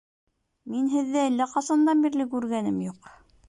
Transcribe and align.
Мин 0.75 0.87
һеҙҙе 0.93 1.21
әллә 1.25 1.49
ҡасандан 1.53 2.05
бирле 2.09 2.29
күргәнем 2.35 2.85
юҡ! 2.91 3.17